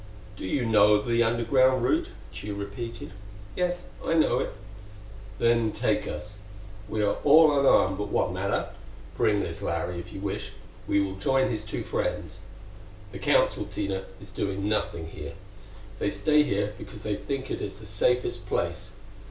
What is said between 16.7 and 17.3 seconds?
because they